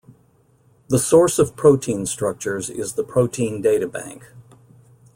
[0.89, 4.33] The source of protein structures is the Protein Data Bank.